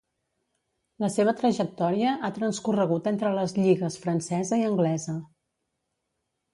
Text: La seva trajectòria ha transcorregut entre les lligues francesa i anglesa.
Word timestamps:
La 1.03 1.09
seva 1.15 1.33
trajectòria 1.41 2.15
ha 2.29 2.33
transcorregut 2.39 3.13
entre 3.13 3.35
les 3.39 3.57
lligues 3.61 4.01
francesa 4.09 4.63
i 4.65 4.69
anglesa. 4.75 5.21